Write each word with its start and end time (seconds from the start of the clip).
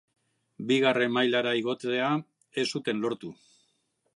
Bigarren 0.69 1.13
mailara 1.17 1.53
igotzea 1.59 2.09
ez 2.63 2.67
zuten 2.77 3.05
lortu. 3.07 3.35